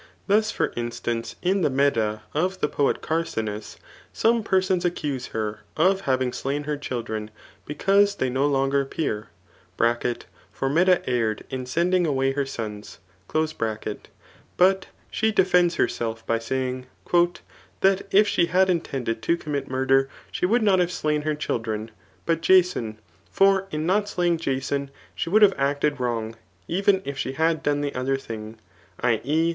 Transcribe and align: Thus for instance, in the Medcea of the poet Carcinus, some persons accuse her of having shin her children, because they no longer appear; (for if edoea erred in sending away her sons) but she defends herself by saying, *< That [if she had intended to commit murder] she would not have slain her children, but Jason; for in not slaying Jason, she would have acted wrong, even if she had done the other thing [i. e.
Thus 0.25 0.49
for 0.49 0.73
instance, 0.75 1.35
in 1.43 1.61
the 1.61 1.69
Medcea 1.69 2.21
of 2.33 2.59
the 2.59 2.67
poet 2.67 3.03
Carcinus, 3.03 3.77
some 4.11 4.41
persons 4.41 4.83
accuse 4.83 5.27
her 5.27 5.59
of 5.77 6.01
having 6.09 6.31
shin 6.31 6.63
her 6.63 6.75
children, 6.75 7.29
because 7.67 8.15
they 8.15 8.27
no 8.27 8.47
longer 8.47 8.81
appear; 8.81 9.29
(for 9.77 9.85
if 9.87 9.99
edoea 10.55 11.03
erred 11.05 11.45
in 11.51 11.67
sending 11.67 12.07
away 12.07 12.31
her 12.31 12.47
sons) 12.47 12.97
but 14.57 14.87
she 15.11 15.31
defends 15.31 15.75
herself 15.75 16.25
by 16.25 16.39
saying, 16.39 16.87
*< 16.99 17.11
That 17.81 18.01
[if 18.09 18.27
she 18.27 18.47
had 18.47 18.71
intended 18.71 19.21
to 19.21 19.37
commit 19.37 19.69
murder] 19.69 20.09
she 20.31 20.47
would 20.47 20.63
not 20.63 20.79
have 20.79 20.91
slain 20.91 21.21
her 21.21 21.35
children, 21.35 21.91
but 22.25 22.41
Jason; 22.41 22.97
for 23.29 23.67
in 23.69 23.85
not 23.85 24.09
slaying 24.09 24.37
Jason, 24.39 24.89
she 25.13 25.29
would 25.29 25.43
have 25.43 25.53
acted 25.59 25.99
wrong, 25.99 26.35
even 26.67 27.03
if 27.05 27.19
she 27.19 27.33
had 27.33 27.61
done 27.61 27.81
the 27.81 27.93
other 27.93 28.17
thing 28.17 28.57
[i. 28.99 29.21
e. 29.23 29.41